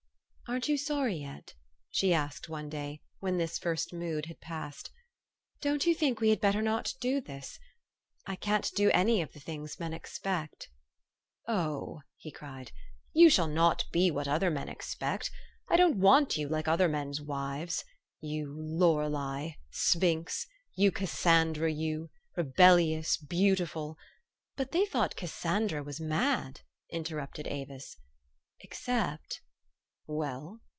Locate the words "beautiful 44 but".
23.15-24.71